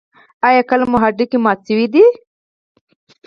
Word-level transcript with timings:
ایا 0.47 0.61
کله 0.69 0.85
مو 0.91 0.97
هډوکی 1.03 1.37
مات 1.45 1.59
شوی 1.67 1.87
دی؟ 1.93 2.05